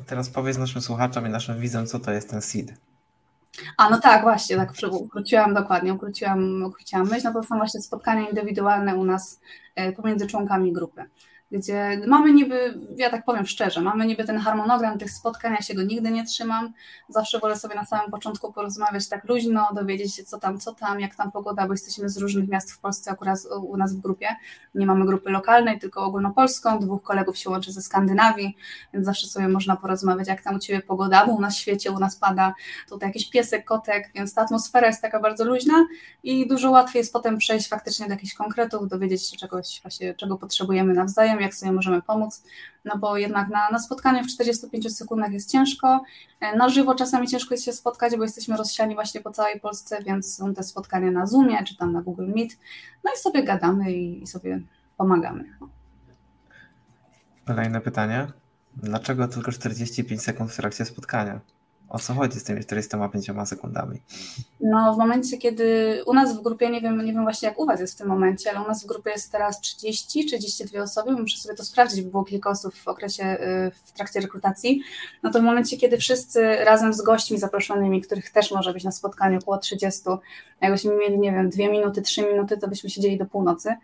[0.00, 2.74] A teraz powiedz naszym słuchaczom i naszym widzom, co to jest ten seed.
[3.76, 8.28] A no tak, właśnie, tak ukróciłam dokładnie, ukróciłam, ukróciłam myśl, no to są właśnie spotkania
[8.28, 9.40] indywidualne u nas
[9.74, 11.04] e, pomiędzy członkami grupy
[11.50, 15.74] gdzie mamy niby, ja tak powiem szczerze, mamy niby ten harmonogram tych spotkań, ja się
[15.74, 16.72] go nigdy nie trzymam,
[17.08, 21.00] zawsze wolę sobie na samym początku porozmawiać tak luźno, dowiedzieć się co tam, co tam,
[21.00, 24.36] jak tam pogoda, bo jesteśmy z różnych miast w Polsce, akurat u nas w grupie,
[24.74, 28.56] nie mamy grupy lokalnej, tylko ogólnopolską, dwóch kolegów się łączy ze Skandynawii,
[28.94, 31.98] więc zawsze sobie można porozmawiać, jak tam u Ciebie pogoda, bo u nas świecie, u
[31.98, 32.54] nas pada,
[32.88, 35.86] tutaj jakiś piesek, kotek, więc ta atmosfera jest taka bardzo luźna
[36.22, 40.38] i dużo łatwiej jest potem przejść faktycznie do jakichś konkretów, dowiedzieć się czegoś właśnie, czego
[40.38, 42.42] potrzebujemy nawzajem, jak sobie możemy pomóc,
[42.84, 46.02] no bo jednak na, na spotkanie w 45 sekundach jest ciężko,
[46.40, 50.02] e, na żywo czasami ciężko jest się spotkać, bo jesteśmy rozsiani właśnie po całej Polsce,
[50.02, 52.58] więc są te spotkania na Zoomie czy tam na Google Meet,
[53.04, 54.60] no i sobie gadamy i, i sobie
[54.96, 55.44] pomagamy.
[57.46, 58.26] Kolejne pytanie.
[58.76, 61.40] Dlaczego tylko 45 sekund w trakcie spotkania?
[61.90, 64.00] O co chodzi z tymi 45 sekundami?
[64.60, 67.66] No, w momencie, kiedy u nas w grupie, nie wiem, nie wiem właśnie jak u
[67.66, 71.12] Was jest w tym momencie, ale u nas w grupie jest teraz 30, 32 osoby,
[71.12, 74.82] muszę sobie to sprawdzić, bo było kilka osób w okresie, y, w trakcie rekrutacji,
[75.22, 78.92] no to w momencie, kiedy wszyscy razem z gośćmi zaproszonymi, których też może być na
[78.92, 80.02] spotkaniu około 30,
[80.60, 83.74] jakbyśmy mieli, nie wiem, dwie minuty, trzy minuty, to byśmy siedzieli do północy,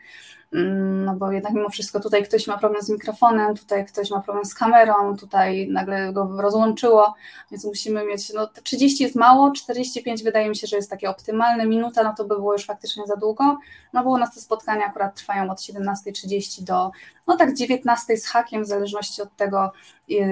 [1.04, 4.44] no bo jednak mimo wszystko tutaj ktoś ma problem z mikrofonem, tutaj ktoś ma problem
[4.44, 7.14] z kamerą, tutaj nagle go rozłączyło,
[7.50, 11.66] więc musimy mieć, no 30 jest mało, 45 wydaje mi się, że jest takie optymalne,
[11.66, 13.58] minuta no to by było już faktycznie za długo,
[13.92, 16.90] no bo u nas te spotkania akurat trwają od 17.30 do
[17.26, 19.72] no tak 19 z hakiem, w zależności od tego,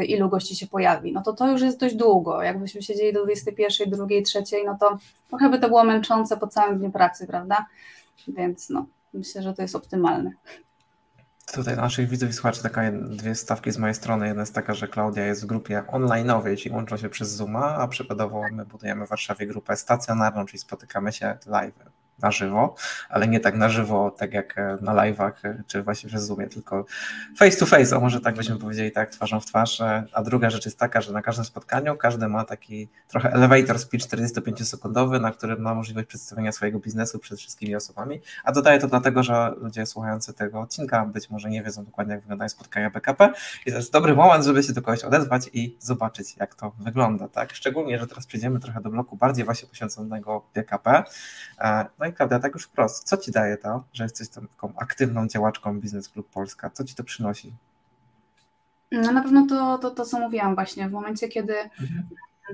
[0.06, 1.12] ilu gości się pojawi.
[1.12, 2.42] No to to już jest dość długo.
[2.42, 6.78] Jakbyśmy siedzieli do 21, 2, 3, no to trochę by to było męczące po całym
[6.78, 7.66] dniu pracy, prawda?
[8.28, 8.87] Więc no.
[9.12, 10.31] Myślę, że to jest optymalne.
[11.55, 14.27] Tutaj naszych widzów i słuchaczy taka dwie stawki z mojej strony.
[14.27, 17.88] Jedna jest taka, że Klaudia jest w grupie online'owej, czyli łączą się przez Zooma, a
[17.88, 21.79] przykładowo my budujemy w Warszawie grupę stacjonarną, czyli spotykamy się live
[22.22, 22.74] na żywo,
[23.08, 26.46] ale nie tak na żywo, tak jak e, na live'ach, e, czy właśnie przez Zoomie,
[26.46, 26.85] tylko
[27.37, 29.80] face to face, o może tak byśmy powiedzieli, tak, twarzą w twarz.
[29.80, 33.78] E, a druga rzecz jest taka, że na każdym spotkaniu każdy ma taki trochę elevator
[33.78, 38.88] speech 45-sekundowy, na którym ma możliwość przedstawienia swojego biznesu przed wszystkimi osobami, a dodaję to
[38.88, 43.32] dlatego, że ludzie słuchający tego odcinka być może nie wiedzą dokładnie, jak wyglądają spotkania BKP
[43.66, 47.28] i to jest dobry moment, żeby się do kogoś odezwać i zobaczyć, jak to wygląda,
[47.28, 47.54] tak?
[47.54, 51.02] Szczególnie, że teraz przejdziemy trochę do bloku bardziej właśnie poświęconego BKP.
[51.98, 56.09] No Klaudia, tak już wprost, co ci daje to, że jesteś taką aktywną działaczką Biznes
[56.09, 56.70] Klub Polska?
[56.70, 57.53] Co ci to przynosi?
[58.92, 62.03] No na pewno to, to, to co mówiłam właśnie, w momencie, kiedy mhm.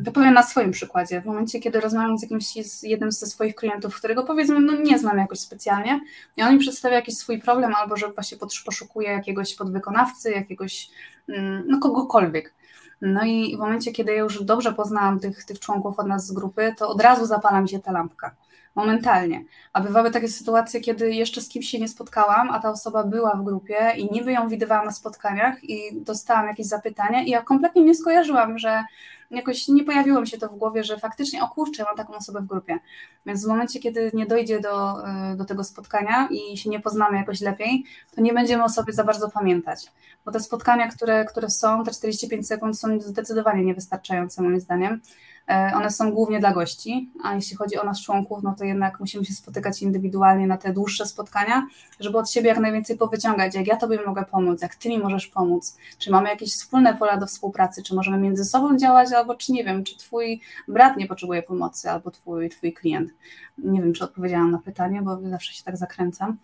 [0.04, 1.20] To powiem na swoim przykładzie.
[1.20, 4.98] W momencie, kiedy rozmawiam z jakimś z jednym ze swoich klientów, którego powiedzmy no, nie
[4.98, 6.00] znam jakoś specjalnie,
[6.36, 10.90] i on mi przedstawia jakiś swój problem, albo że właśnie poszukuje jakiegoś podwykonawcy, jakiegoś,
[11.28, 12.54] mm, no kogokolwiek.
[13.00, 16.32] No i w momencie, kiedy ja już dobrze poznałam tych, tych członków od nas z
[16.32, 18.34] grupy, to od razu zapala mi się ta lampka
[18.78, 19.44] momentalnie.
[19.72, 23.36] A bywały takie sytuacje, kiedy jeszcze z kimś się nie spotkałam, a ta osoba była
[23.36, 27.82] w grupie i niby ją widywałam na spotkaniach i dostałam jakieś zapytania i ja kompletnie
[27.82, 28.84] nie skojarzyłam, że
[29.30, 32.40] jakoś nie pojawiło mi się to w głowie, że faktycznie, o kurczę, mam taką osobę
[32.40, 32.78] w grupie.
[33.26, 37.16] Więc w momencie, kiedy nie dojdzie do, e, do tego spotkania i się nie poznamy
[37.16, 39.92] jakoś lepiej, to nie będziemy o sobie za bardzo pamiętać.
[40.24, 45.00] Bo te spotkania, które, które są, te 45 sekund są zdecydowanie niewystarczające moim zdaniem.
[45.48, 49.00] E, one są głównie dla gości, a jeśli chodzi o nas członków, no to jednak
[49.00, 51.66] musimy się spotykać indywidualnie na te dłuższe spotkania,
[52.00, 55.26] żeby od siebie jak najwięcej powyciągać, jak ja Tobie mogę pomóc, jak Ty mi możesz
[55.26, 59.52] pomóc, czy mamy jakieś wspólne pola do współpracy, czy możemy między sobą działać, albo czy
[59.52, 63.10] nie wiem, czy Twój brat nie potrzebuje pomocy, albo Twój, twój klient.
[63.58, 66.36] Nie wiem, czy odpowiedziałam na pytanie, bo zawsze się tak zakręcam.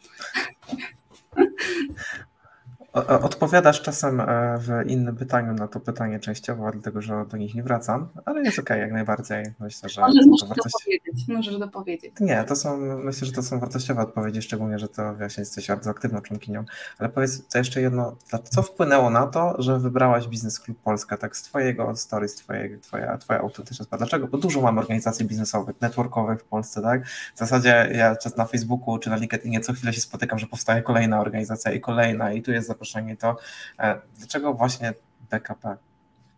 [3.23, 7.63] Odpowiadasz czasem e, w innym pytaniu na to pytanie częściowo, dlatego że do nich nie
[7.63, 9.45] wracam, ale jest okej, okay, jak najbardziej.
[9.61, 10.79] Myślę, że Możesz to wartości...
[10.79, 11.29] dopowiedzieć.
[11.29, 12.13] Możesz dopowiedzieć.
[12.21, 15.91] Nie, to są, myślę, że to są wartościowe odpowiedzi, szczególnie, że to właśnie jesteś bardzo
[15.91, 16.65] aktywną członkinią.
[16.99, 21.37] Ale powiedz to jeszcze jedno, co wpłynęło na to, że wybrałaś Biznes Klub Polska, tak
[21.37, 23.87] z twojego story, z twojej, twoja, twoja autentyczna.
[23.99, 24.27] Dlaczego?
[24.27, 27.07] Bo dużo mamy organizacji biznesowych, networkowych w Polsce, tak?
[27.07, 30.83] W zasadzie ja czas na Facebooku czy na LinkedInie co chwilę się spotykam, że powstaje
[30.83, 33.37] kolejna organizacja i kolejna i tu jest zaproszenie zaproszenie, to
[33.79, 34.95] e, dlaczego właśnie
[35.31, 35.77] BKP?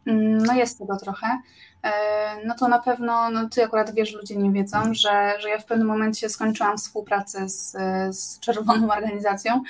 [0.06, 1.26] Mm, no jest tego trochę.
[1.82, 5.58] E, no to na pewno, no ty akurat wiesz, ludzie nie wiedzą, że, że ja
[5.58, 7.76] w pewnym momencie skończyłam współpracę z,
[8.10, 9.62] z Czerwoną Organizacją,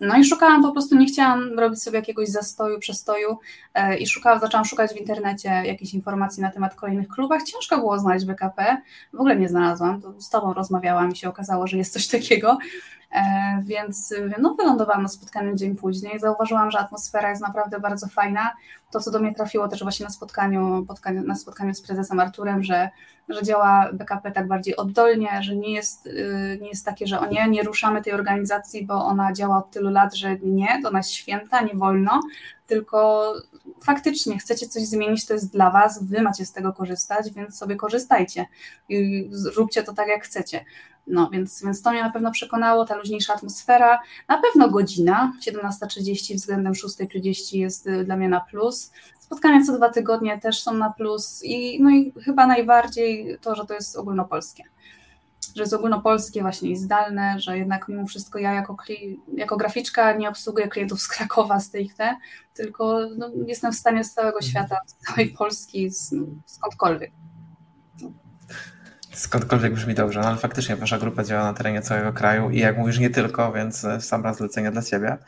[0.00, 3.38] no i szukałam po prostu, nie chciałam robić sobie jakiegoś zastoju, przestoju
[3.74, 7.42] e, i szukałam, zaczęłam szukać w internecie jakichś informacji na temat kolejnych klubach.
[7.42, 8.76] Ciężko było znaleźć BKP,
[9.12, 12.58] w ogóle nie znalazłam, z tobą rozmawiałam i się okazało, że jest coś takiego,
[13.12, 16.20] E, więc no, wylądowałam na spotkaniu dzień później.
[16.20, 18.52] Zauważyłam, że atmosfera jest naprawdę bardzo fajna.
[18.90, 20.86] To, co do mnie trafiło też właśnie na spotkaniu,
[21.24, 22.90] na spotkaniu z prezesem Arturem, że,
[23.28, 27.26] że działa BKP tak bardziej oddolnie, że nie jest, y, nie jest takie, że o
[27.26, 31.10] nie, nie ruszamy tej organizacji, bo ona działa od tylu lat, że nie, to nas
[31.10, 32.20] święta, nie wolno,
[32.66, 33.32] tylko
[33.84, 37.76] faktycznie chcecie coś zmienić, to jest dla Was, Wy macie z tego korzystać, więc sobie
[37.76, 38.46] korzystajcie
[38.88, 40.64] i róbcie to tak, jak chcecie.
[41.06, 44.00] No, więc, więc to mnie na pewno przekonało, ta luźniejsza atmosfera.
[44.28, 48.92] Na pewno godzina, 17.30 względem 6.30 jest y, dla mnie na plus.
[49.20, 53.66] Spotkania co dwa tygodnie też są na plus i, no i chyba najbardziej to, że
[53.66, 54.64] to jest ogólnopolskie.
[55.56, 58.76] Że jest ogólnopolskie właśnie i zdalne, że jednak mimo wszystko ja jako,
[59.34, 61.98] jako graficzka nie obsługuję klientów z Krakowa, z TXT,
[62.54, 66.14] tylko no, jestem w stanie z całego świata, z całej Polski, z,
[66.46, 67.12] skądkolwiek
[69.12, 72.78] skądkolwiek brzmi dobrze, no ale faktycznie wasza grupa działa na terenie całego kraju i jak
[72.78, 75.18] mówisz nie tylko, więc e, sam raz zlecenia dla ciebie.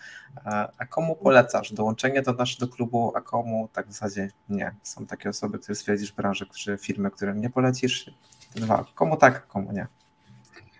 [0.78, 4.74] A komu polecasz dołączenie do naszego klubu, a komu tak w zasadzie nie?
[4.82, 8.10] Są takie osoby, które stwierdzisz branży, czy firmy, którym nie polecisz?
[8.54, 9.86] Dwa, komu tak, komu nie?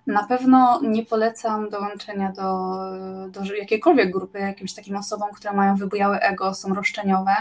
[0.06, 2.78] Na pewno nie polecam dołączenia do,
[3.30, 7.34] do jakiejkolwiek grupy jakimś takim osobom, które mają wybujałe ego, są roszczeniowe,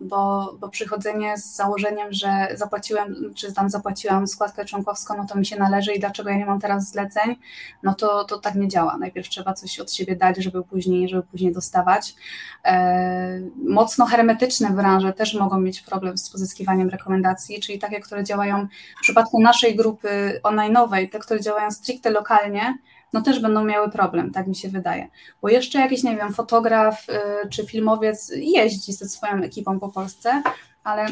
[0.00, 5.46] bo, bo przychodzenie z założeniem, że zapłaciłem, czy tam zapłaciłam składkę członkowską, no to mi
[5.46, 7.36] się należy i dlaczego ja nie mam teraz zleceń,
[7.82, 8.96] no to, to tak nie działa.
[8.98, 12.14] Najpierw trzeba coś od siebie dać, żeby później, żeby później dostawać.
[12.64, 18.66] E, mocno hermetyczne branże też mogą mieć problem z pozyskiwaniem rekomendacji, czyli takie, które działają
[18.98, 22.78] w przypadku naszej grupy online'owej, te, które działają stricte lokalnie,
[23.16, 25.08] no też będą miały problem, tak mi się wydaje.
[25.42, 30.42] Bo jeszcze jakiś, nie wiem, fotograf y, czy filmowiec jeździ ze swoją ekipą po Polsce,
[30.84, 31.06] ale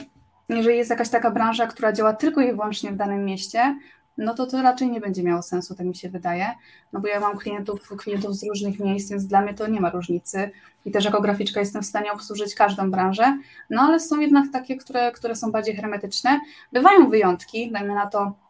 [0.49, 3.79] jeżeli jest jakaś taka branża, która działa tylko i wyłącznie w danym mieście,
[4.19, 6.47] no to to raczej nie będzie miało sensu, tak mi się wydaje,
[6.93, 9.91] no bo ja mam klientów, klientów z różnych miejsc, więc dla mnie to nie ma
[9.91, 10.51] różnicy
[10.85, 13.39] i też jako graficzka jestem w stanie obsłużyć każdą branżę,
[13.71, 16.41] no ale są jednak takie, które, które są bardziej hermetyczne.
[16.73, 18.44] Bywają wyjątki, dajmy na to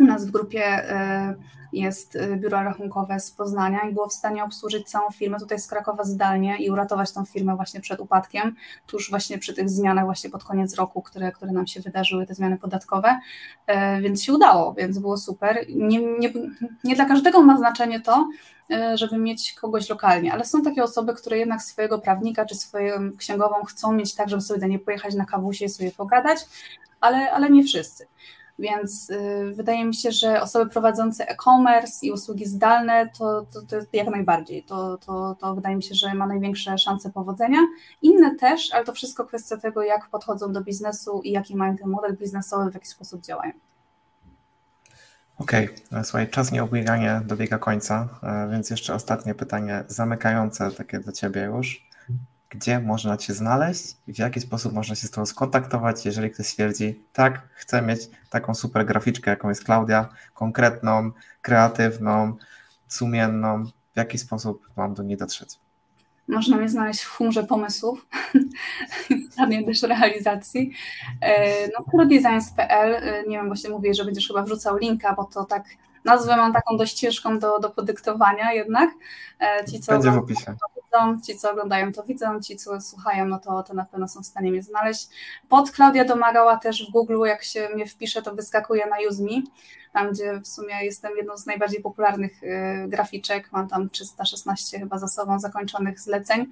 [0.00, 4.44] u nas w grupie y, jest y, biuro rachunkowe z Poznania i było w stanie
[4.44, 8.56] obsłużyć całą firmę tutaj z Krakowa zdalnie i uratować tą firmę właśnie przed upadkiem,
[8.86, 12.34] tuż właśnie przy tych zmianach właśnie pod koniec roku, które, które nam się wydarzyły, te
[12.34, 13.20] zmiany podatkowe,
[13.66, 15.64] e, więc się udało, więc było super.
[15.68, 16.32] Nie, nie,
[16.84, 18.28] nie dla każdego ma znaczenie to,
[18.70, 23.16] e, żeby mieć kogoś lokalnie, ale są takie osoby, które jednak swojego prawnika czy swoją
[23.16, 26.38] księgową chcą mieć tak, żeby sobie do niej pojechać na kawusie i sobie pogadać,
[27.00, 28.06] ale, ale nie wszyscy.
[28.58, 33.76] Więc y, wydaje mi się, że osoby prowadzące e-commerce i usługi zdalne to, to, to
[33.92, 34.62] jak najbardziej.
[34.62, 37.58] To, to, to wydaje mi się, że ma największe szanse powodzenia.
[38.02, 41.88] Inne też, ale to wszystko kwestia tego, jak podchodzą do biznesu i jaki mają ten
[41.88, 43.52] model biznesowy, w jaki sposób działają.
[45.38, 46.04] Okej, okay.
[46.04, 51.87] słuchaj, czas nieobłiganie dobiega końca, e, więc jeszcze ostatnie pytanie zamykające takie dla Ciebie już
[52.50, 56.46] gdzie można Cię znaleźć i w jaki sposób można się z Tobą skontaktować, jeżeli ktoś
[56.46, 61.10] stwierdzi, tak, chcę mieć taką super graficzkę, jaką jest Klaudia, konkretną,
[61.42, 62.36] kreatywną,
[62.88, 65.58] sumienną, w jaki sposób mam do niej dotrzeć?
[66.28, 68.06] Można mnie znaleźć w chmurze pomysłów,
[69.38, 70.72] żadnej też realizacji.
[71.78, 75.64] No, prodesigns.pl, nie wiem, właśnie mówię, że będziesz chyba wrzucał linka, bo to tak
[76.04, 78.90] nazwę mam taką dość ciężką do, do podyktowania jednak.
[79.70, 80.56] Ci, co Będzie w opisie
[81.26, 84.26] ci co oglądają to widzą, ci co słuchają, no to, to na pewno są w
[84.26, 85.08] stanie mnie znaleźć.
[85.48, 89.42] Pod Klaudia Domagała też w Google, jak się mnie wpisze, to wyskakuje na UseMe,
[89.92, 94.98] tam gdzie w sumie jestem jedną z najbardziej popularnych y, graficzek, mam tam 316 chyba
[94.98, 96.46] za sobą zakończonych zleceń,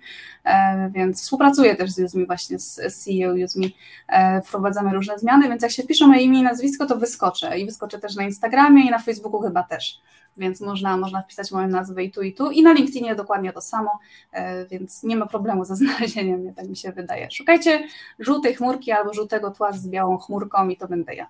[0.45, 3.66] e, więc współpracuję też z UseMe właśnie, z, CEO UseMe,
[4.09, 7.66] e, wprowadzamy różne zmiany, więc jak się wpisze moje imię i nazwisko, to wyskoczę i
[7.66, 10.01] wyskoczę też na Instagramie i na Facebooku chyba też
[10.37, 12.51] więc można, można wpisać moją nazwę i tu, i tu.
[12.51, 13.99] I na LinkedInie dokładnie to samo,
[14.32, 17.30] e, więc nie ma problemu ze znalezieniem mnie, tak mi się wydaje.
[17.30, 21.26] Szukajcie żółtej chmurki albo żółtego tła z białą chmurką i to będę ja.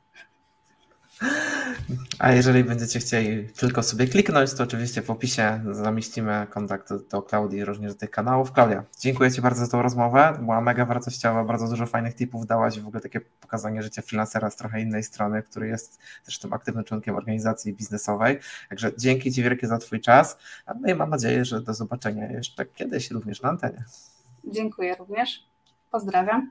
[2.18, 7.64] A jeżeli będziecie chcieli tylko sobie kliknąć, to oczywiście w opisie zamieścimy kontakt do Klaudii
[7.64, 8.52] również do tych kanałów.
[8.52, 10.38] Klaudia, dziękuję Ci bardzo za tą rozmowę.
[10.40, 14.56] Była mega wartościowa, bardzo dużo fajnych tipów dałaś, w ogóle takie pokazanie życia freelancera z
[14.56, 18.38] trochę innej strony, który jest też tym aktywnym członkiem organizacji biznesowej.
[18.68, 20.38] Także dzięki Ci wielkie za Twój czas.
[20.80, 23.84] No i mam nadzieję, że do zobaczenia jeszcze kiedyś również na antenie.
[24.44, 25.46] Dziękuję również.
[25.90, 26.50] Pozdrawiam.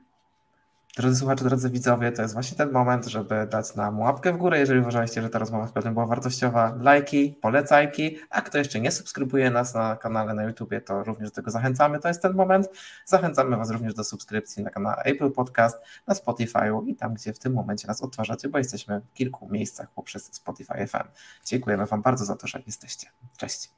[0.96, 4.58] Drodzy słuchacze, drodzy widzowie, to jest właśnie ten moment, żeby dać nam łapkę w górę,
[4.58, 9.50] jeżeli uważaliście, że ta rozmowa z była wartościowa, lajki, polecajki, a kto jeszcze nie subskrybuje
[9.50, 12.68] nas na kanale na YouTubie, to również do tego zachęcamy, to jest ten moment.
[13.04, 15.76] Zachęcamy Was również do subskrypcji na kanale Apple Podcast,
[16.06, 19.90] na Spotify'u i tam, gdzie w tym momencie nas odtwarzacie, bo jesteśmy w kilku miejscach
[19.90, 21.08] poprzez Spotify FM.
[21.44, 23.10] Dziękujemy Wam bardzo za to, że jesteście.
[23.36, 23.70] Cześć.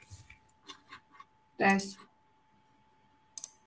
[1.59, 2.08] Cześć.